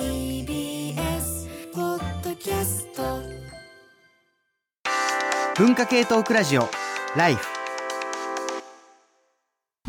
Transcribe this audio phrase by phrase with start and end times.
[0.00, 3.02] TBS ポッドキャスト
[5.58, 6.70] 文化系トークラジオ
[7.18, 7.46] ライフ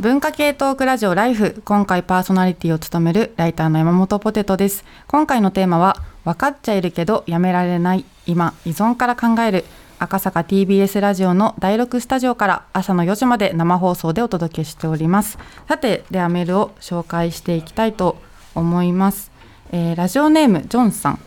[0.01, 4.83] 文化系トークラジオライフ今回パーソナリティを務めるライターの山本ポテトです。
[5.07, 9.63] 今回のテーマは分かっちゃいるけどやめられない今依存から考える
[9.97, 15.37] 赤坂 TBS ラジオの第6スタジオから朝の4時まで生放送でお届けしております。
[15.69, 18.17] さてではメールを紹介していきたいと
[18.53, 19.30] 思います、
[19.72, 21.20] えーラジオネームジョンさん。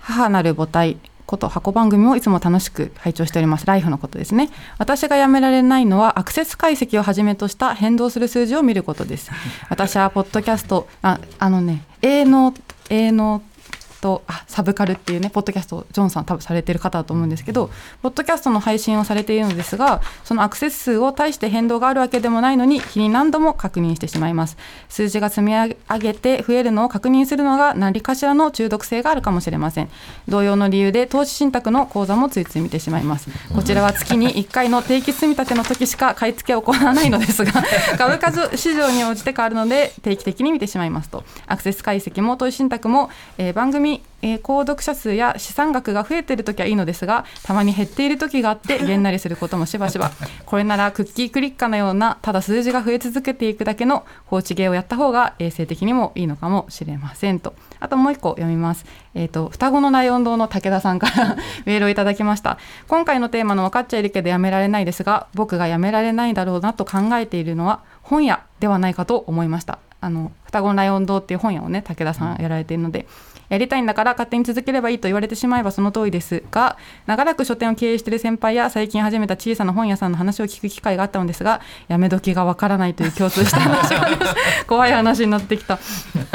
[0.00, 3.66] 母なる母体こと箱番組をいつも楽しく拝聴しております。
[3.66, 4.50] ライフのことですね。
[4.78, 9.30] 私がやめられないのはアクセス解析をはじめとした変動する数字を見ることです。
[9.68, 12.54] 私はポッドキャストああのね営農
[12.90, 13.42] 営農
[14.04, 17.70] とあサブカルっていうねポッドキャストをジョンさん多分されてる方だと思うんですけど
[18.02, 24.58] ポッドキャストの配信をされているのですがそのアクセス数を大して変動があるわけでもないのに日に何度も確認してしまいます。
[24.90, 29.88] 数字が積み上げて増えるのを確認するのが何かしらの中毒性があるかもしれません。
[30.28, 33.30] 同様の理由で投資信託の口座もついつい見てしまいます。
[33.54, 37.52] こちらは月に1回の定期積み立ての時しか買い付けを行わないのですが
[37.96, 41.24] 株価市場に応じて変わるので定期的に見てしまいますと。
[41.46, 50.10] アクセス解析も投資信託も、えー番組えー購読者数や資産額が増えている時はいいのですがたまに減っている時があってげんなりすることもしばしば。
[50.46, 57.54] これならクッキークリッカーのようなただ数字が増え続けていくだけの放置芸をやった方が衛生的にもいいのかもしれませんと。
[57.80, 62.58] あともう一個読みます、えー、と双子のライオン堂の武田さんから メールをいただきました。
[62.88, 69.78] 今回のテーマの分かっちゃいるけどやめられないですが僕がやめられないだろうなと考えているのは本屋ではないかと思いました。
[70.00, 73.06] あの双子のライオン堂っていう本屋をね武田さんやられているので、
[73.48, 84.08] やりたいんだから勝手に続ければいいと言われてしまえばその通りですが長らく書店を経営している先輩や最近始めた小さな本屋さんの話を聞く機会があったのですがやめ時がわからないという共通した話が
[84.66, 85.78] 怖い話になってきた。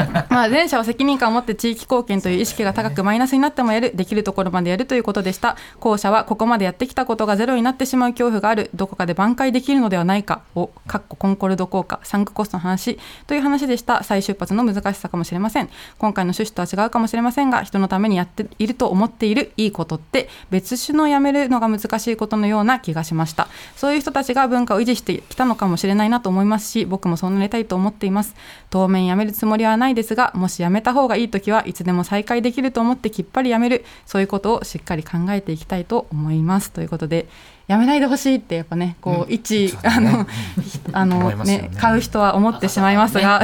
[0.30, 5.56] まあ前者は責任感を持って地域貢献という意識が高くマイナスになってもやるできるところまでやるということでした。
[5.78, 14.02] 後者はここまでやってきたことがゼロになってしまう恐怖があるどこかで挽回できるのではないかをかっこコンコルド効果サンクコストの話という話でした。
[14.02, 15.68] 再出発の難しさかもしれません。
[15.98, 23.48] 今回の趣旨とは違うかもしれませんが人のためにやっていると思っているいいことって別種のやめるのが難しいことのような気がしました。
[23.76, 28.34] そういう人たちが文化を維持してきたのかもしれないなと思いますし僕もそうなりたいと思っています。
[28.70, 33.84] 当面やめるつもりはないですがもしやめた方がいい時はいつでも再開できると思ってきっぱりやめる。
[34.06, 36.70] そういうことをしっかり考えていきたいと思います。
[36.70, 37.28] ということで
[37.70, 40.26] やめないでほしいってやっぱねこう、一あの
[40.92, 41.68] あの思いますよね。
[41.68, 43.40] ね買う人は思ってしまいますが、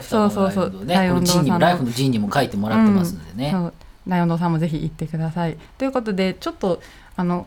[0.00, 3.74] そうそうそうライオン堂さんライフのジンにも書いてもらってますのでね、そう。
[4.08, 5.58] ライオン堂さんもぜひ行ってください。
[5.76, 6.80] ということでちょっと
[7.14, 7.46] あの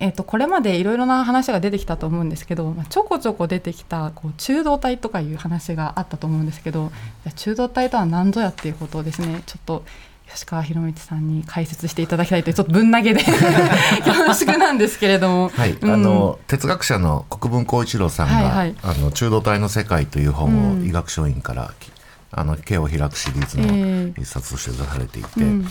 [0.00, 6.90] えー、とこれまでいろいろな話が出てきたと思うんですけど、まあ、ちょこちょこ出てきたこう中道体とかいう話があったと思うんですけど、
[7.36, 9.84] 中道体とは何ぞやっていうことをですねちょっと
[10.32, 13.22] 吉川博道さんに解説していただきたいというちょっとぶん投げで
[14.04, 15.90] 恐縮なんですけれども、はい、うん。
[15.90, 18.74] あの哲学者の国分光一郎さんが「はいはい。
[18.82, 20.82] あの中道体の世界」という本うん。
[20.82, 21.90] を医学書院から、き
[22.32, 25.68] あの毛を開くシリーズえの一冊として出されていて、うん。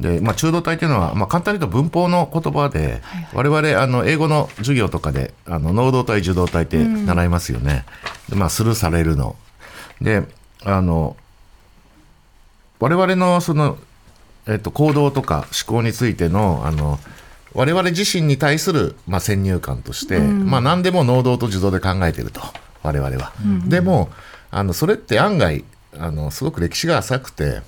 [0.00, 3.00] でまあ、中道体というのは、まあ、簡単に言うと文法の言葉で、
[3.32, 7.84] 我々あの英語の授業とかであの能動体受動体って習いますよね。
[8.28, 9.36] でまあ、スルーされるの。
[10.00, 10.24] で
[10.64, 11.16] あの
[12.80, 13.78] 我々のその、
[14.46, 16.98] えっと、行動とか思考についてのあの
[17.54, 22.40] 我々自身に対する、まあ、先入観として、まあ、何でも能動と受動で考えていると
[22.82, 23.32] 我々は。
[23.66, 24.10] でも
[24.50, 25.64] あのそれって案外
[25.96, 27.62] あのすごく歴史が浅くて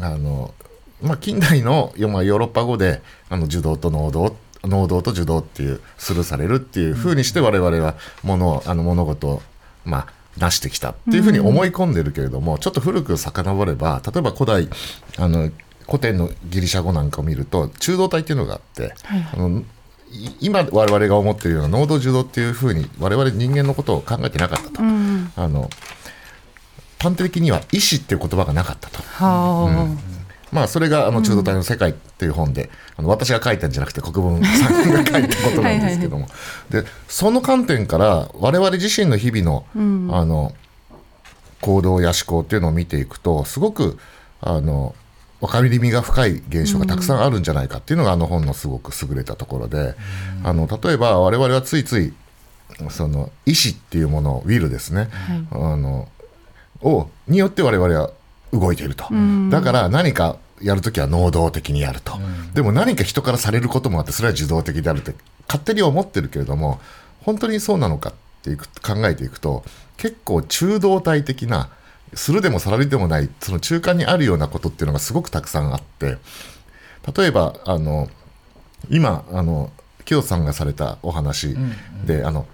[0.00, 0.54] あの、
[1.00, 7.94] まあ、近代の、よまあ、ヨーロッパ語であの受動と能動能動と受動っていうスルーされるっていうふうにして我々は
[8.24, 9.42] 物をあの物事を、
[9.84, 10.06] まあ、
[10.36, 14.68] 出してきたっていうふうに思い込んでるけれども、ちょっと古く遡れば例えば古代
[15.16, 15.50] あの
[15.88, 18.94] 古典のギリシャ語なんかを見ると中道体っていうのがあって、
[19.32, 19.62] あの
[20.10, 24.82] い今我々が思っているような能動受動っていうふうに我々人間のことを考えてなかったと。
[24.82, 25.70] うんあの
[27.00, 28.98] 端的には意志っていう言葉がなかったと。
[29.02, 29.86] はあ、
[30.50, 36.26] まあそれがあの中道体の世界っていう本で、あの私が書いたんじゃなくて国分さんが書いたことなんですけども。
[36.70, 40.52] でその観点から我々自身の日々の,、あの
[41.60, 43.98] 行動や思考っていうのを見ていくとすごく
[44.40, 44.94] あの
[45.40, 49.94] 分かりみが深い現象がたくさんあるんじゃないかっていうのがあの本のすごく優れたところで、
[50.42, 52.12] あの例えば我々はついつい
[52.90, 55.08] その意志っていうものをウィルですね、
[55.50, 56.08] あの
[56.82, 58.10] をによって我々は
[58.52, 59.04] 動いていると、
[59.50, 62.18] だから何かやるときは能動的にやると、
[62.54, 65.14] でも何か人からされることもあってそれは受動的であるって
[65.46, 66.80] 勝手に思ってるけれども
[67.22, 68.12] 本当にそうなのかっ
[68.42, 69.64] ていく考えていくと
[69.96, 71.70] 結構中道体的な
[72.14, 76.18] するでもさらりでもないその中間にあるようなことっていうのがすごくたくさんあって
[77.16, 78.08] 例えばあの
[78.90, 79.70] 今あの
[80.04, 81.54] 清さんがされたお話
[82.06, 82.46] で、あの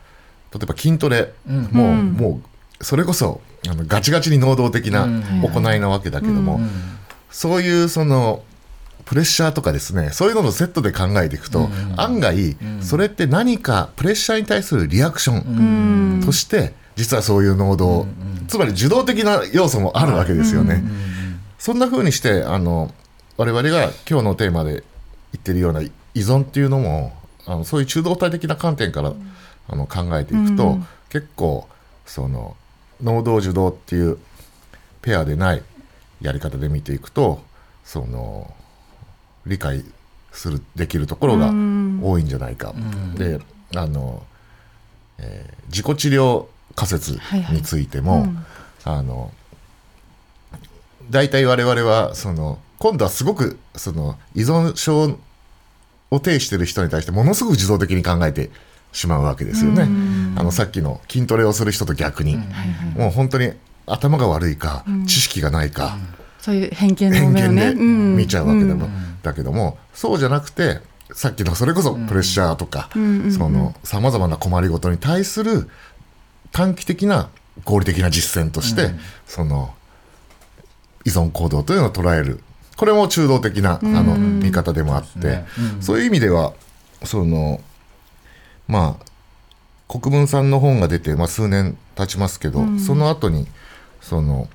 [0.53, 2.41] 例えば筋トレ、もう、も
[2.81, 5.07] うそれこそあのガチガチに能動的な
[5.41, 6.59] 行いなわけだけども、
[7.31, 8.43] そういうその
[9.05, 18.07] プレッシャーとかですねそういうののセットで考えていくと、案外、それって何かプレッシャーに対するリアクションとして、実はそういう能動、
[18.49, 20.85] つまり受動的な要素もあるわけですよね。
[21.59, 22.93] そんな風にしてあの
[23.37, 24.83] 我々が今日のテーマで言
[25.39, 27.13] ってるような依存っていうのも
[27.47, 29.13] あのそういう中動体的な観点から、
[29.69, 31.69] あの考えていくと、結構
[32.07, 32.57] その
[33.03, 34.19] 能動受動っていう
[35.03, 35.63] ペアでない
[36.21, 37.43] やり方で見ていくと
[37.85, 38.55] その
[39.47, 39.85] 理解
[40.33, 42.75] するできるところが多いんじゃないか。
[43.17, 43.41] で
[43.75, 44.23] あの、
[45.19, 47.19] えー自己治療仮説
[47.51, 48.27] についても、
[48.85, 49.33] あの
[51.11, 55.19] 大体我々はその今度はすごくその依存症
[56.11, 58.51] を呈している人に対してものすごく自動的に考えて
[58.93, 59.89] しまうわけですよね。
[60.37, 62.37] あのさっきの筋トレをする人と逆に、
[62.97, 63.53] もう本当に
[63.87, 65.99] 頭が悪いか、知識がないか、
[66.41, 68.89] そういう偏見の偏見で見ちゃうわけでも、
[69.23, 70.81] だけどもそうじゃなくて
[71.13, 72.89] さっきのそれこそプレッシャーとか
[73.83, 75.69] さまざまな困りごとに対する
[76.55, 77.29] 短期的な
[77.65, 78.93] 合理的な実践として、
[79.27, 79.75] その
[81.05, 82.41] 依存行動というのを捉える。
[82.77, 85.45] これも中道的なあの見方でもあって、
[85.81, 86.55] そういう意味では
[87.05, 87.61] その
[88.69, 89.05] まあ
[89.89, 93.49] 国分さんの本が出て、まあ、数年経ちますけど、その後に
[94.01, 94.49] その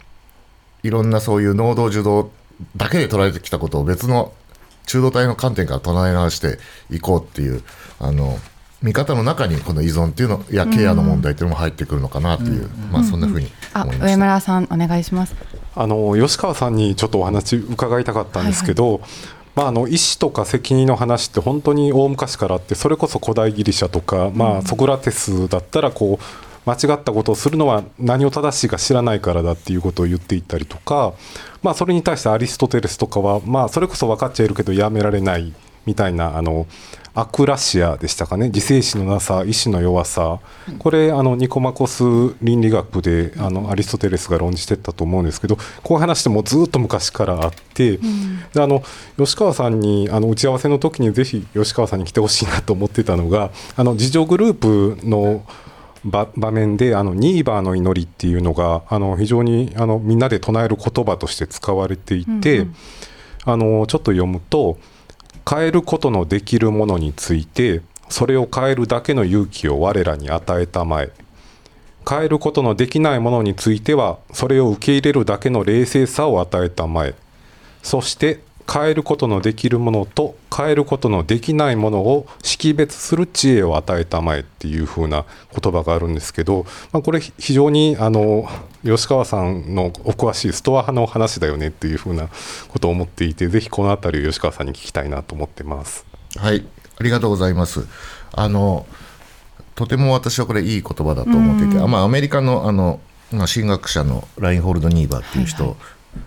[0.84, 2.32] いろんなそういう能動受動
[2.78, 4.34] だけで捉えてきたことを別の
[4.86, 6.60] 中道体の観点から唱え直して
[6.90, 7.62] いこうっていう
[8.00, 8.40] あの
[8.82, 14.06] 見方の中にこの依存っていうのやケアの問題っていうのも入ってくるのかなっていう、まあそんなふうにあ思いました。
[14.08, 15.36] 上村さんお願いします。
[15.76, 19.02] あの吉川さんにちょっとお話伺いたかったんですけど、
[19.56, 31.14] まあ、あの意思とか責任の話って本当に大昔からあってそれこそ古代ギリシャとか、まあ、ソクラテスだったらこう間違ったことをするのは何を正しいか知らないからだっていうことを言っていったりとか、
[31.64, 35.54] まあ、それに対してアリストテレスとかは、まあ、それこそ分かっちゃいるけどやめられない
[35.86, 36.68] みたいなあの
[37.16, 38.48] アクラシアでしたかね。
[38.48, 40.40] 自制心のなさ意志の弱さ。
[40.78, 42.04] これあのニコマコス
[42.42, 47.98] 倫理学であのアリストテレスが論じてったと思うんですけどこういう話ってもうずっと昔からあって、
[48.54, 48.84] であの
[49.18, 55.44] 吉川さんにあの打ち合わせの時にぜひ吉川さんに来てほしいなと思ってたのがあの自助グループの
[56.06, 62.68] 場場面であのニーバーの祈りっていうのがあの非常にあのみんなで唱える言葉として使われていて、
[63.44, 64.78] あのちょっと読むと
[65.50, 71.12] 変えることのできるものについてそれを変えるだけの勇気を我らに与えたまえ。
[72.08, 77.16] 変えることのできないものについてはそれを受け入れるだけの冷静さを与えたまえ。
[77.82, 78.42] そして
[78.72, 85.26] 変えることのできるものと変えることのできないものを識別する知恵を与えたまえっていう風な
[85.60, 88.48] 言葉があるんですけど、まあ、これ非常にあの
[88.84, 92.30] 吉川さんのお詳しいストア派の話だよねっていう風な
[92.68, 96.06] ことを思っていてぜひこの辺りを吉川さんに聞きたいなと思ってます。
[96.36, 96.64] はい、
[97.00, 97.88] ありがとうございます。
[98.34, 98.86] あの
[99.76, 103.00] とても私はこれいい言葉だと思っていて、あまあアメリカのあの
[103.32, 105.78] まあ神学者のラインホールド・ニーバーっていう人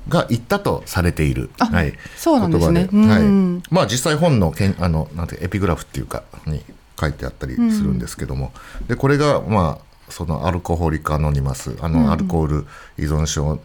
[0.08, 1.94] が言ったとされている、はい。
[2.17, 2.88] そうなんですね。
[2.93, 6.62] はい、まあ実際本のけんあのなんてエピグラフっていうかに
[7.01, 8.53] 書いてあったりするんですけども、
[8.89, 12.67] でこれがまあそのアルコホリック・アノニマスあのアルコール
[12.98, 13.60] 依存症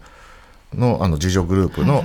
[0.73, 2.03] のあの自助グループの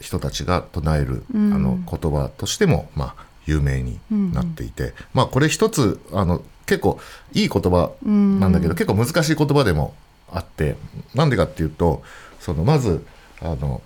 [0.00, 7.00] 人たちが唱える、あの言葉としても、まあ、有名になっていて、まあこれ一つあの結構
[7.32, 9.94] いい言葉なんだけど、結構難しい言葉でも
[10.30, 10.76] あって。
[11.14, 12.02] なんでかっていうと
[12.40, 13.06] そのまず
[13.40, 13.82] あの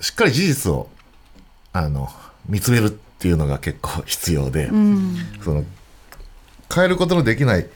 [0.00, 0.88] しっかり事実を
[1.72, 2.08] あの
[2.48, 4.72] 見つめるっていうのが結構必要で、そ
[5.52, 5.64] の
[6.72, 7.66] 変えることのできない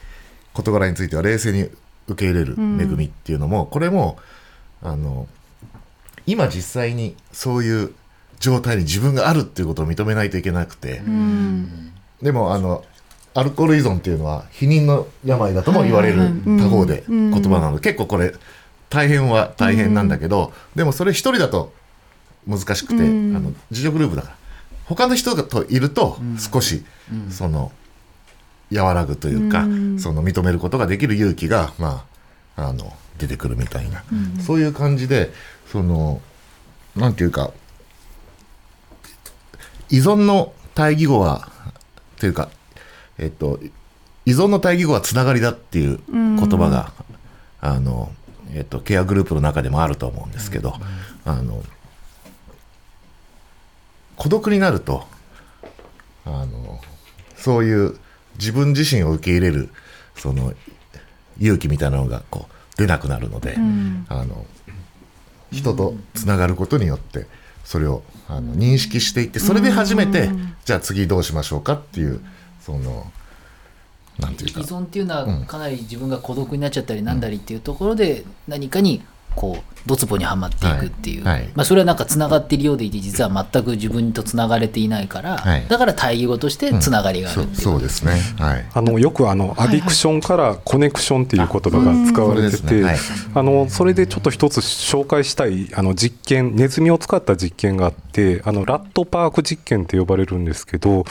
[0.54, 1.68] 事柄については冷静に
[2.08, 4.18] 受け入れる恵みっていうのも、これも
[4.82, 5.26] あの
[6.26, 7.94] 今実際にそういう
[8.38, 11.02] 状態に自分があるっていうことを認めないといけなくて、
[12.20, 12.84] でもあの
[13.34, 18.34] アルコール依存っていうのは否認の病だとも言われる他方で言葉なので、結構これ
[18.92, 21.72] 大変は大変なんだけど、でもそれ一人だと
[22.46, 24.36] 難しくて、あの自助グループだから。
[24.84, 26.84] 他の人といると少し、
[27.30, 27.72] その
[28.70, 29.62] 和らぐというか、
[29.98, 32.04] その認めることができる勇気が、ま
[32.56, 34.04] あ、あの出てくるみたいな、
[34.44, 35.32] そういう感じで
[35.68, 36.20] その
[36.94, 37.52] なんていうか
[39.88, 41.48] 依存の対義語は
[42.18, 42.50] というか
[43.16, 43.58] えっと
[44.26, 46.92] 依存の対義語はつながりだっていう言葉が、
[47.62, 48.12] あの
[48.54, 50.74] えっとケアグループの中でもあると思うんですけど、
[51.24, 51.62] あの
[54.16, 55.06] 孤独になると
[56.24, 56.80] あの
[57.36, 57.98] そういう
[58.38, 59.70] 自分自身を受け入れる
[60.14, 60.54] その
[61.38, 63.56] 勇気みたいなのがこう出なくなるので、
[64.08, 64.46] あの
[65.50, 67.26] 人とつながることによって
[67.64, 70.30] それをあの認識していってそれで初めて、
[70.64, 72.20] じゃあ次どうしましょうかっていう
[72.60, 73.12] その
[74.18, 74.60] なんていうか。
[74.60, 79.02] 依存っていうのはかなり自分が孤独になっちゃったりなんだりっていうところで何かに
[79.34, 81.40] こうドツボにはまっていくっていう、はい。
[81.40, 81.48] はい。
[81.54, 85.66] まあ、それはなんかつながっているようでいて実は全く自分とつながれていないから、はい。
[85.66, 88.12] だから対義語としてつながりがあるそうっていう、そうですね。
[88.38, 88.66] はい。
[88.72, 92.84] あのよくあのアディクションからコネクションっていう言葉が使われてて、
[93.34, 101.04] あのそれでちょっと一つ紹介したいあの実験ネズミを使った実験があってあのラットパーク実験って呼ばれるんですけど、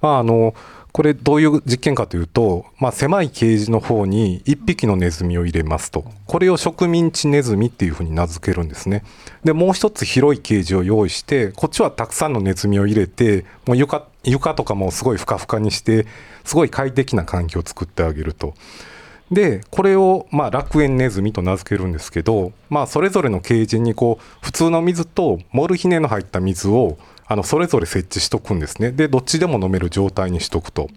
[0.00, 0.54] まあ、あの
[0.94, 9.02] これどういう実験かというと、まあ、狭いケージの方に1匹のネズミを入れますとこれを植民地ネズミっていうふうに名付けるんですね
[9.42, 16.06] でもう一つ広いケージを用意してこっちはたくさんのネズミを入れてもう床床とかもすごいふかふかにして
[16.44, 18.54] すごい快適な環境を作ってあげると。
[19.32, 26.98] でこれをまあ楽園ネズミと名付けるんですけど、まあ、それぞれのケージにこう普通の水とモルヒネの入った水を
[27.34, 30.88] あのそれぞれ設置しとくんですねでどっちでも飲める状態にしとくと。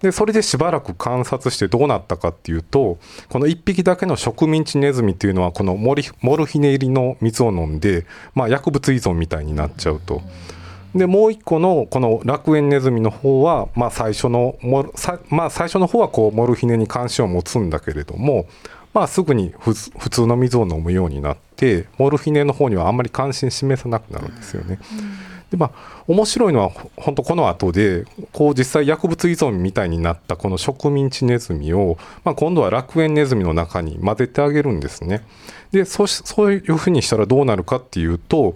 [0.00, 2.98] でそれでしばらく観察してどうなったかっていうと
[3.28, 10.22] この1匹だけの植民地ネズミっていうのはこのモルヒネ入りの水を飲んで、まあ、薬物依存みたいになっちゃうと。
[10.94, 18.46] でもう一個のこの楽園ネズミの方は、まあ、最初のモルさ、まあ、最初の方はこうモルヒネに関心を持つんだけれども、
[18.94, 24.78] まあ、すぐに普通の水を飲むようになってモルヒネの方にはあんまり関心示さなくなるんですよね。
[25.50, 35.24] でまあ面白いのはほ本当この後でこう実際薬物依存みたいになったこの植民地ネズミを、まあ、今度は楽園ネズミの中に混ぜてあげるんですね。
[35.72, 38.54] でそうしそういうふうにしたらどうなるかっていうと、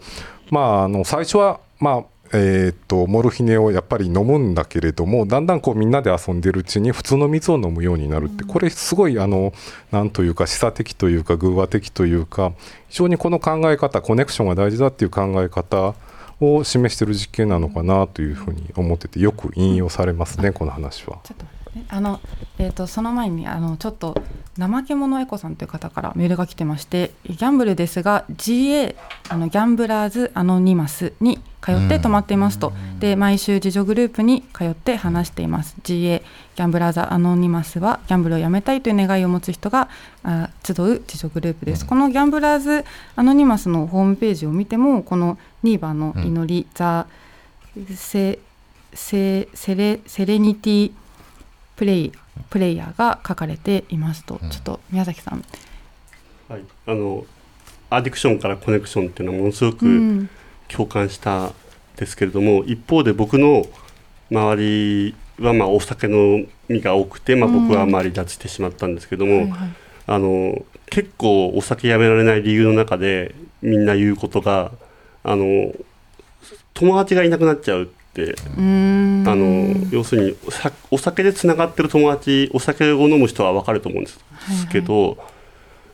[0.50, 9.52] まあ、あの最初はまあえーっとモルヒネをやっぱり飲むんだけれどもだんだんこうみんなで遊んでるうちに普通の水を飲むようになるってこれすごいあの
[9.90, 12.52] なんというか示唆的というか偶話的というか
[12.88, 15.94] 非常にこの考え方コネクションが大事だっていう考え方
[16.42, 21.18] を示している実験なのかなというふうに思っててよく引用されますねこの話は。
[21.24, 21.46] ちょっと
[21.88, 22.20] あの、
[22.58, 24.20] えー、とその前にあのちょっと
[24.58, 28.94] 怠け者エコさんという方からメールが来てましてギャンブルですが GA
[29.30, 35.76] あのギャンブラーズアノニマスに通って泊まっていますと、で毎週自助グループに通って話しています。
[35.84, 36.20] GA
[36.56, 39.88] ギャンブラーズアノニマスはギャンブルをやめたいという願いを持つ人が
[40.24, 47.06] あ集う自助グループです、このギャンブラーズアノニマスのホームページを見てもこの2番の祈り、ザ・
[47.94, 48.40] セ
[48.92, 50.92] セセレセレニティ
[51.76, 52.12] プレイ
[52.50, 55.44] プレイヤーが書かれていますと、ちょっと宮崎さん、
[56.48, 57.24] はい、あの
[57.88, 60.28] アディクションからコネクションっていうのはものすごうくん
[60.72, 61.54] 共感したん
[61.96, 63.66] ですけれども、一方で僕の
[64.30, 69.70] 周りはまあお酒のみが多くて、まあ、僕はあまり脱してしまったんですけども、はいはい。
[70.06, 74.72] あの結構お酒やめられない理由の中でみんな言うことが
[75.22, 75.72] あの
[76.74, 80.36] 友達がいなくなっちゃうってあの要するに
[80.90, 84.18] お酒でつながってる友達お酒を飲む人は分かると思うんです
[84.70, 85.16] けど、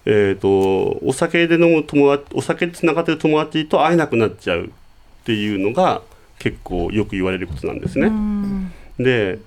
[0.05, 4.69] えー、とお酒で飲む友達お酒でつながってる友達と会えなくなっちゃうっ
[5.25, 6.03] ていうのが
[6.39, 8.07] 結構よく言われることなんですね。
[8.07, 9.39] うんで、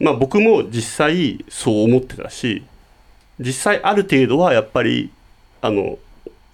[0.00, 2.62] まあ、僕も実際そう思ってたし
[3.40, 5.10] 実際ある程度はやっぱり
[5.60, 5.98] あの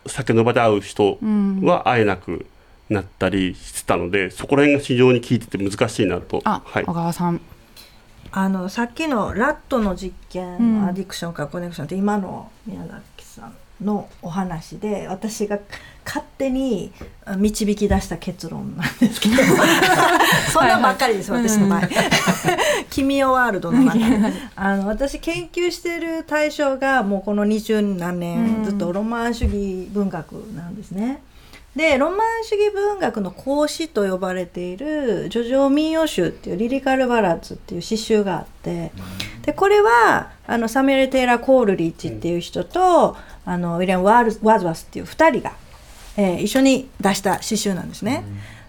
[0.06, 2.46] 酒の場で会う人うんは会えなく
[2.90, 6.42] なったりしてたので、そこら辺が非常に聞いてて難しいなと。
[6.44, 7.40] あ、はい小川さん
[8.33, 13.54] あのさっきのラットの実験、うんアディクションからコネクションって今の宮崎さん
[13.85, 15.59] のお話で私が
[16.04, 16.93] 勝手に
[17.25, 19.37] あ導き出した結論なんですけど。
[20.52, 21.81] そんなんばっかりです、はいはい私の場。
[22.90, 24.33] 君をワールドの中で。
[24.54, 28.64] あの私研究してる対象がもうこの二十何年、うん。
[28.64, 31.23] ずっとロマン主義文学なんですね。
[31.76, 38.93] でロマン主義文学の講師と呼ばれている「叙情民謡集」っていうリリカル・バラッツっていう詩集があって
[39.43, 45.52] でこれはあのサミュエル・テイラー・コールリッチっていう人と、あのウィリアム・ワールワーズワスっていう2人が、
[46.16, 48.25] えー一緒に出した詩集なんですね。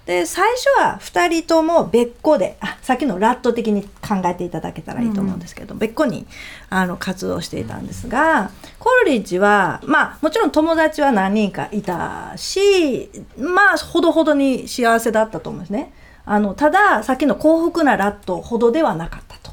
[0.05, 6.27] で最初は2人とも別個であさっきのラット的に考えていただけたらいいと思うんですけど、別個に
[6.69, 15.91] あの活動していたんですがコルリッジはまあもちろん友達は何人かいたしまあほどほどに幸せだったと思うんですね。
[16.27, 19.51] あのたださっきの幸福なラットほどではなかったと。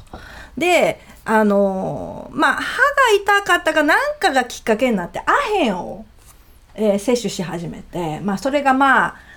[0.55, 5.23] であのまあ歯が痛かったかなんかがきっかけになってア
[5.55, 6.05] ヘンを、
[6.75, 9.32] えー摂取し始めて、まあ、それがまあ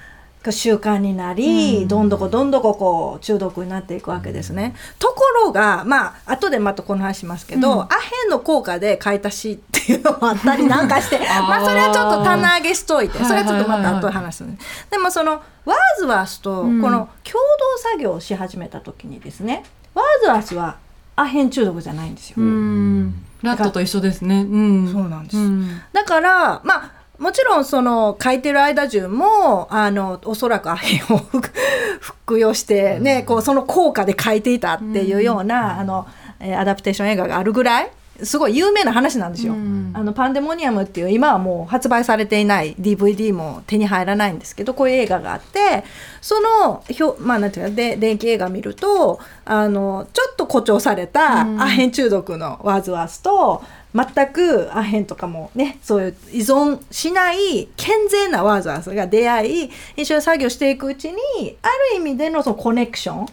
[0.53, 4.75] 習慣になり、どんどこどんどここう中毒になっていくわけですね。
[4.99, 14.59] ところがまあ後でまたこの話しますけど、アヘンの効果で買い足しっていうのもあったりなんかして まあそれはちょっと棚上げしといてそれはちょっとまた後で話すね。
[14.91, 15.33] でもその
[15.65, 17.41] ワーズワースとこの共
[17.75, 20.77] 同作業をし始めた時にですね、ワーズワースは
[21.17, 22.37] アヘン中毒じゃないんですよ。
[22.39, 24.43] うんラットと一緒ですね。
[24.43, 24.93] うん。
[24.93, 31.51] そうなんですうんだからまあもちろんその書いてる間中もあのおそらくアヘンを服
[32.01, 36.07] 服用してね、こうその効果で書いていたっていうような、あの
[36.41, 37.91] えーアダプテーション映画があるぐらい
[38.23, 39.53] すごい有名な話なんですよ。
[39.53, 45.85] あのパンデモニアムっていう今はもう発売されていない DVD も手に入らないんですけどこういう映画があって
[46.21, 53.63] そのひょまあなんていうかで電気映画見るとあのちょっと誇張されたアヘン中毒のワーズワースと
[53.95, 61.17] 全くアヘンとかもねそういう依存しない健全なワーズワースが出会い一緒に作業していくうちに
[61.63, 63.27] ある意味でのそのコネクション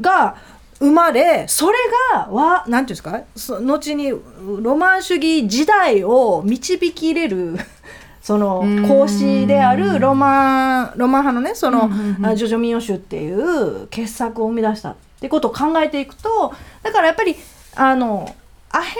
[0.00, 0.36] が
[0.84, 1.78] 生まれそれ
[2.12, 3.22] がわなんていうんですか？
[3.36, 4.12] そ後に
[4.60, 7.56] ロマン主義時代を導き入れる
[8.22, 11.90] その講師であるロマンロマン派のねその
[12.22, 17.36] あジョジョミヨシュっていう傑作を生み出したってことを考えていくとだからやっぱり
[17.76, 18.34] あの
[18.70, 18.90] アヘ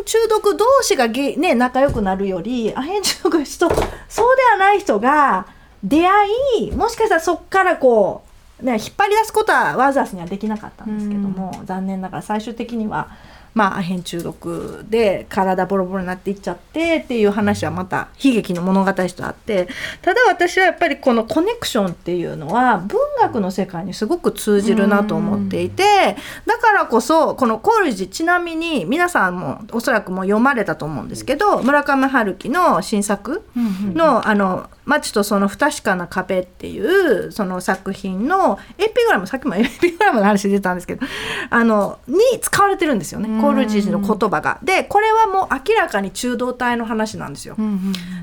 [0.00, 3.68] ン中毒同士がげ、ね、仲良くなるよりアヘン中毒の人
[4.08, 5.46] そうではない人が
[5.84, 6.28] 出会
[6.60, 8.25] いもしかしたらそこからこう、
[8.62, 13.10] ね、引っ張り出すことはワーザースにはできなかったんですけども、残念ながら最終的には、
[13.56, 19.66] まあ、アヘン中毒で体ボロボロになっていっちゃってっていう話はまた悲劇の物語とあって
[20.02, 33.42] ただ私はやっぱりこのコネクションっていうのは文学の世界にすごく通じるなと思っていてだからこそこのコールジちなみに皆さんもおそらくもう読まれたと思うんですけど村上春樹の新作
[33.94, 41.06] の「あの街とその不確かな壁」っていうその作品のエピグラムさっきもエピグラムの話出たんですけど
[41.50, 44.58] あのに使われてるんですよねコールジの言葉が。
[44.62, 47.56] でこれはもう明らかに中道体の話なんですよ。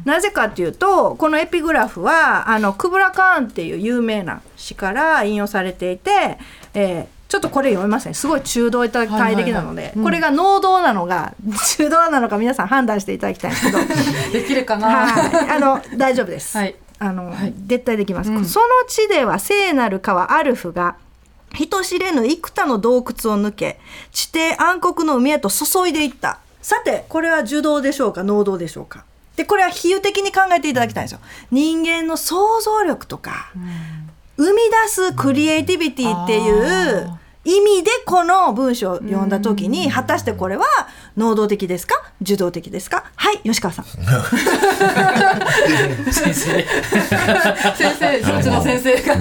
[0.06, 6.38] なぜかっていうとこのエピグラフはあのクブラ・カーンっていう有名な詩から引用されていて、
[6.74, 11.34] えーちょっとこれ読みますねすごい中道体的なので、これが能動なのが
[11.80, 13.80] 中道なのか皆さん判断していただきたいんですけど
[14.32, 15.08] できるかな？
[15.08, 15.50] はい。
[15.50, 16.76] あの大丈夫です、はい。
[17.00, 17.34] あの、
[17.66, 20.94] 絶対できます、その地では聖なる川アルフが
[21.56, 23.80] 人知れぬ幾多の洞窟を抜け
[24.12, 26.38] 地底暗黒の海へと注いでいった。
[26.62, 29.06] さてこれは受動でしょうか能動でしょうか？
[29.38, 31.20] でこれは比喩的に考えていただきたいんですよ。
[31.50, 33.50] 人間の想像力とか、
[34.38, 40.66] 生み出すクリエイティビティっていう意味でこの文章を読んだ時に果たしてこれは
[41.18, 41.96] 能動的ですか？
[42.22, 43.04] 受動的ですか？
[43.16, 43.86] はい吉川さん。
[46.12, 46.64] 先生。
[47.76, 49.16] 先生、そっちの先生が。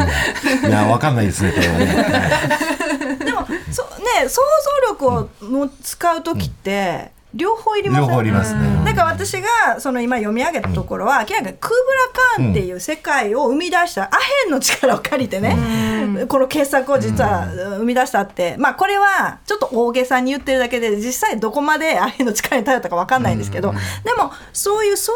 [0.68, 3.16] いや、わかんないですね、これはね。
[3.24, 4.40] でもそね想
[4.88, 8.82] 像力をも使う時って両方いります両方いりますね。
[8.84, 17.46] だから私がその今読み上げたところは明らかにクーブラ・カーンっていう世界を生み出したアヘンの力を借りてねこの傑作を実は
[17.78, 23.78] 生み出したってまあこれはちょっと大げさに言ってるだけで実際どこまでアヘンの力に頼ったか分かんないんですけどで
[24.14, 25.12] もそういう想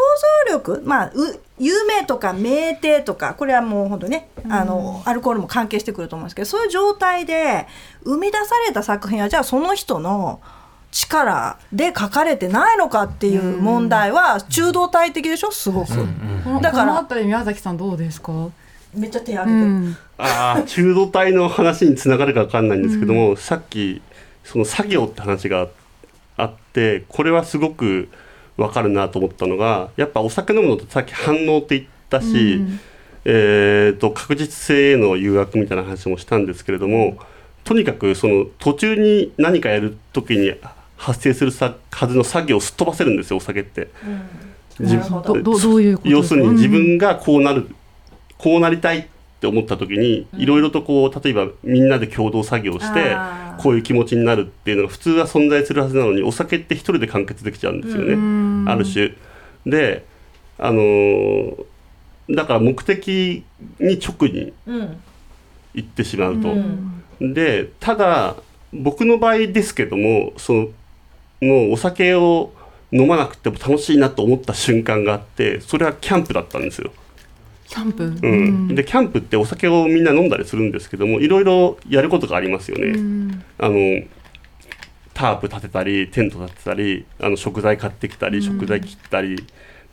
[0.48, 7.66] 像力まあう有名とか名帝とかこれはもう本当ねあのアルコールも関係してくると思うんですけどそういう状態で
[8.05, 10.40] 生み出された作品はじゃあその人の
[10.90, 15.51] 力で書かれてないのかっていう問題は中道体的でしょ？
[15.51, 15.90] すごく、
[16.62, 18.33] だかこのらあたり宮崎さんどうですか？
[18.94, 19.96] めっちゃ手挙げてる、うん。
[20.16, 24.01] ああ中度体の話につながるか分かんないんですけども、さっき
[24.44, 25.68] その作業って話が
[26.37, 28.09] あってこれはすごく
[28.57, 32.62] 分かるなと思ったのがやっぱお酒飲むのとさっき反応って言ったし、
[33.27, 37.18] えー、と確実性への誘惑みたいな話もしたんですけれども
[37.64, 40.55] とにかくその途中に何かやる時に
[40.96, 43.88] 発生するさはずの作業をすっ飛ばせるんですよお酒って。
[44.78, 45.35] 自なるほど。
[45.35, 46.18] どどうどういうことですか？
[46.18, 47.68] 要するに自分がこうなる、
[48.38, 49.06] こうなりたいっ
[49.40, 53.16] て思った時にいろいろとこう例えばみんなで共同作業して
[53.59, 59.14] こういう気持ちになるっていうのが普通は存在するはずなのにお酒って一人で完結できちゃうんですよね、ある種。
[59.66, 60.04] で
[60.59, 61.64] あのー
[62.28, 63.44] だから目的
[63.78, 64.96] に直にうん。
[65.74, 66.48] 行ってしまうと。
[66.50, 67.35] うん。
[67.35, 68.35] でただ
[68.72, 70.68] 僕の場合ですけどもその
[71.40, 72.53] もうお酒を
[72.92, 76.92] 飲まなくても楽しいなと思った瞬間があってそれはキャンプだったんですよ。
[77.66, 78.05] キャンプ？
[78.05, 83.42] うんでキャンプってお酒をみんな飲んだりするんですけどもいろいろやることがありますよね。
[83.59, 83.77] あの
[85.14, 89.44] タープ立てたりテント立てたりあの食材買ってきたり食材切ったり。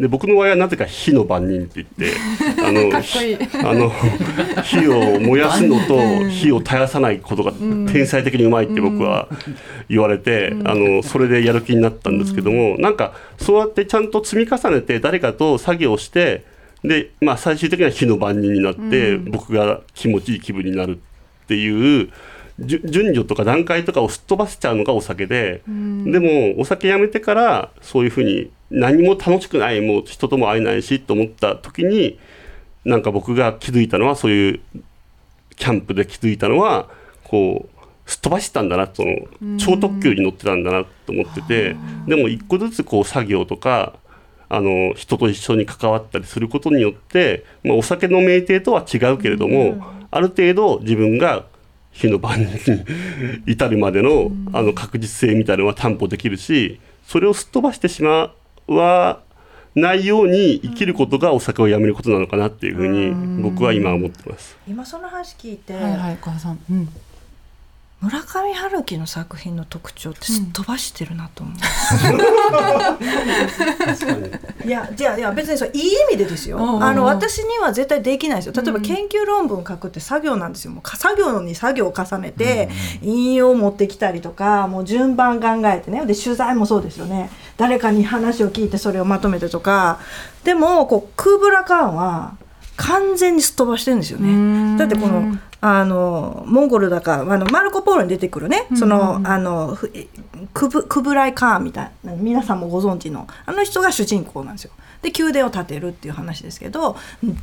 [0.04, 2.18] で僕の場合はなぜか火の番人って言って
[2.62, 2.92] あの
[3.70, 3.90] あの
[4.62, 9.30] 火を燃やすのと火を絶やさないことが天才的にうまいって僕は
[9.88, 16.44] 言われて、あのそれでやる気になったんですけども、なんかそうやってちゃんと積み重ねて誰かと作業して
[16.84, 22.10] で、まあ、最終的には火の番人になって、僕が気持ちいい気分になるっていう。
[22.60, 32.20] 順序とか段階とかをすっ飛ばしちゃうのがお酒で、でもお酒やめてからそういうふうに何も楽しくないもう人とも会えないしと思った時に
[32.86, 34.60] なんか僕が気づいたのはそういう
[35.56, 36.90] キャンプで気づいたのは
[37.24, 41.76] こうすっ飛ばしてたんだなその超特急に乗ってたんだなと思ってて
[42.08, 43.94] でも一個ずつこう作業とか
[44.50, 51.46] あの人と一緒に関わったりすることによって、まあ、お酒の酩酊とは違うけれども、ある程度自分が
[51.94, 52.48] 火の番に
[53.46, 58.34] 至るまでのあの確実性みたいなのは担保できるしそれをすっ飛ばしてしま
[58.68, 59.22] わ
[59.76, 64.56] ないように生きることがお酒をやめることなのかなっていうふうに僕は今思ってます。
[64.68, 66.90] 今その話聞いて、はいはい小原さん、うん、
[68.04, 71.56] 村上春樹の作品の特徴ってすっ飛ばしてるなと思う、
[74.68, 76.84] いやじゃあいや別にそういい意味でですよ、うんうんうん。
[76.84, 78.54] あの私には絶対できないですよ。
[78.62, 80.72] 例えば研究論文書くって作業なんですよ。
[80.72, 82.68] もうか作業に作業を重ねて
[83.02, 86.06] 引用を持ってきたりとかもう順番考えてね。
[86.06, 87.30] で取材もそうですよね。
[87.56, 90.02] 誰かに話を聞いてそれをまとめてとか。
[90.44, 92.36] でもこうクーブラカーンは
[92.78, 94.78] 完全にすっ飛ばしてるんですよね。
[94.78, 99.92] だってこのあのモンゴルだかあのマルコ・ポーロに出てくるね、そのあのふ
[100.54, 102.14] クブクブライ・カーンみたいな。
[102.16, 104.72] 皆さんもご存知のあの人が主人公なんですよ。
[105.02, 106.96] で宮殿を建てるっていう話ですけど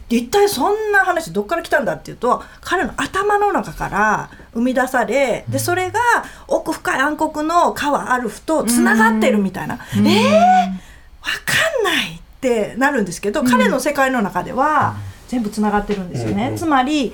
[0.08, 6.00] 一体そんな話どっから来たんだっていうと彼の頭の中から生み出されでそれが
[6.48, 14.96] 奥深い暗黒の川アルフとつながってるみたいな、えー、わかんないってなるんですけど、彼の世界の中では
[15.30, 16.52] 全部つながってるんですよね。
[16.56, 17.12] つまり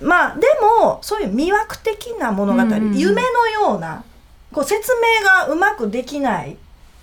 [0.00, 0.46] まあで
[0.80, 2.62] もそういう魅惑的な物語、
[2.94, 4.04] 夢のような
[4.52, 6.56] こう説明がうまくできない。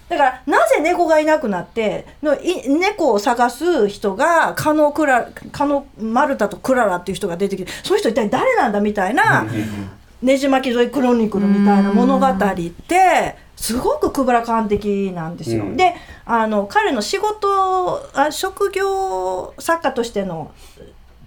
[0.07, 9.45] だからなぜ猫がいなくなってのい猫を探す人がカノクラカノマルタとクララっていう人が出てきてそういう人一体誰なんだみたいな
[10.21, 12.37] ねじ巻き沿いクロニクルみたいな物語っ
[12.87, 15.63] てすごくクブラカン的なんですよ。
[15.63, 15.77] うん。
[15.77, 20.51] であの彼の仕事あ職業作家としての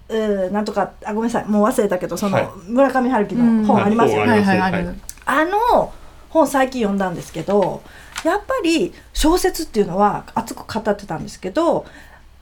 [0.08, 1.46] うーなんとかあごめんなさい。
[1.46, 2.48] もう忘れたけどその、はい。
[2.68, 4.32] 村上春樹の本ありますよね。
[4.32, 4.42] はい。
[4.42, 5.92] はいはいあの
[6.30, 7.82] 本最近読んだんですけど
[8.22, 11.86] やっぱり小説っていうのは熱く語ってたんですけど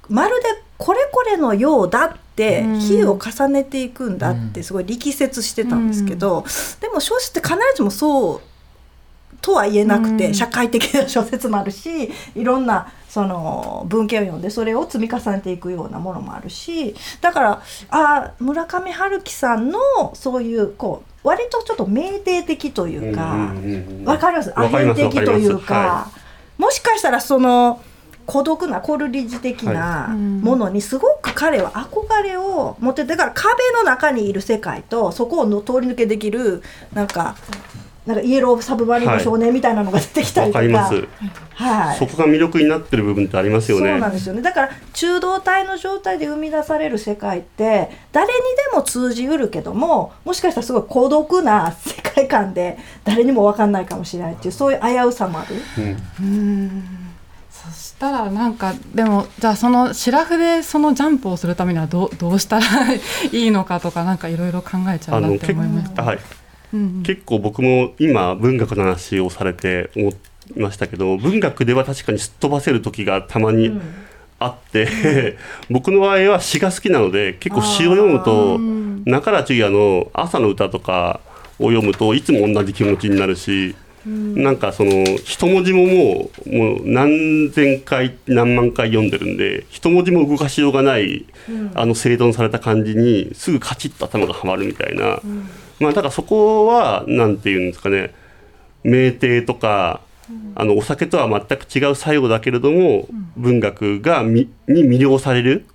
[0.08, 2.80] まるでこれこれのようだってうん。
[2.80, 6.44] 比喩を重ねていくんだってすごい力説してたんですけど、
[6.80, 8.40] でも小説って必ずしもそう
[9.44, 10.34] とは言えなくて、うん。
[10.34, 19.78] 社会的な小説もあるしいろんなその文献を読んでそれを積み重ねていくようなものもあるしだからあ村上春樹さんの
[20.14, 23.34] そういうこう割とちょっと酩酊的というか。
[23.34, 24.52] うんうんうんうんわかります？
[24.58, 26.10] アヘン的というか、は
[26.58, 27.82] もしかしたらその
[28.26, 36.62] 孤独なコルリジ的なものにすごく彼は憧れを持っててだから壁の中にいる世界とそこをの通り抜けできる
[36.94, 37.36] なんか
[38.06, 40.94] なんかイエローサブマリンの少年みたいなのが出てきたりとか、わかります。
[41.54, 43.90] はいそこが魅力になってる部分ってありますよね。
[43.90, 48.40] そうなんですよねだから中道体の状態で生み出される世界って誰に
[48.72, 55.54] でも通じうるけどももしかしたらすごい孤独な世界観で誰にも分かんないかもしれないっていうそういう危うさもある。
[56.20, 56.84] うん
[57.50, 63.00] そしたらなんかでもじゃあそのシラフでそのジャンプをするためにはどうどうしたらい
[63.32, 66.02] いのかとかなんかいろいろ考えちゃうなって思いました。
[66.02, 66.22] はい、うん
[67.04, 70.10] 結構僕も今文学の話をされて思
[70.56, 73.80] いましたけど文学では確かにすっ飛ばせる時がたまに
[74.40, 75.36] あって、
[75.70, 78.58] 僕の場合は詩が好きなので結構詩を読むと
[79.08, 81.20] 中原中也の「朝の歌」とか
[81.58, 83.74] を読むといつも同じ気持ちになるし。
[84.06, 84.90] なんかその
[85.24, 91.24] 一文字ももうもう何千回何万回読んでるんで一文字も動かしようがない、
[91.74, 95.20] あの整頓された感じにすぐカチッと頭がはまるみたいな、
[95.80, 98.14] まあだからそこはなんていうんですかね
[98.84, 100.02] 酩酊とか、
[100.54, 105.66] あのお酒とは全く違う作用だけれども、文学がみに魅了される、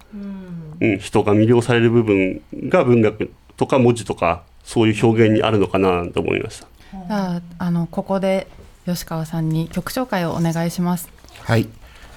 [0.82, 6.68] うん、人が魅了される部分が文学とか文字とかそういう表現にあるのかなと思いました。
[6.92, 8.48] じゃああのここで
[8.86, 11.10] 吉川さんに曲紹介をお願いします。
[11.44, 11.68] はい、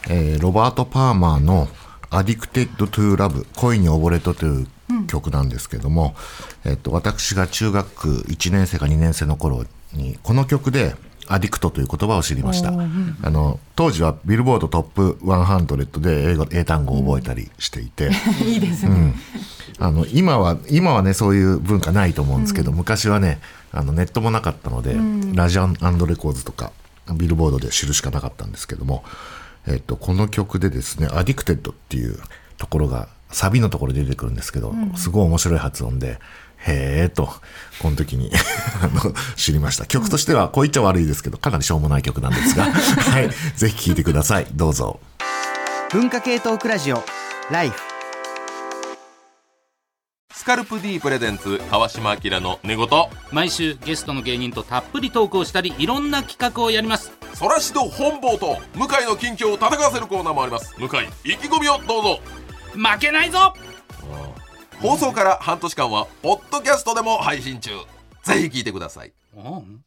[0.09, 1.69] えーロバート・パーマーの
[2.11, 4.67] 「Addicted to Love 恋に溺れと」という
[5.07, 6.15] 曲なんですけども、
[6.65, 10.95] えっと私が中学1年生か2年生の頃にこの曲で
[11.29, 12.71] アディクトという言葉を知りました。
[12.71, 12.73] あ
[13.31, 18.11] の当時はビルボードトップ100で英語英単語を覚えたりしていて、
[18.45, 19.15] いいですね、うん、
[19.79, 23.41] あの今は今はねそういう文化ないと思うんですけど、昔はね
[23.73, 24.97] あのネットもなかったので、
[25.35, 26.73] Radio and Records とか
[27.15, 29.05] Billboard で知るしかなかったんですけども、
[29.67, 32.19] えっと、この曲でですね「Addicted」っていう
[32.59, 36.19] ところがサビのところで出てくるんですけど、すごい面白い発音で。
[36.67, 37.33] へえと、
[37.81, 38.31] この時に
[38.83, 39.87] あの知りました。
[39.87, 44.47] 曲としては、こう言っちゃ悪いですけど、かなりしょうもない曲なんですが、 はい、ぜひ聴いてください。
[44.53, 45.01] どうぞ。
[45.93, 47.05] 文化系トークラジオ
[47.51, 47.79] Life
[50.33, 52.89] スカルプ D presents 川島明の寝言
[53.31, 62.21] 毎週ゲストの芸人とたっぷりトークをしたりいろんな企画をやりますそらしど本坊と向井の近況を戦わせるコーナーもあります向井意気込みをどうぞ
[62.73, 63.53] 負けないぞ
[64.83, 67.71] 放送から半年間はポッドキャストでも配信中。
[68.25, 69.13] ぜひ聞いてください。
[69.33, 69.85] うん。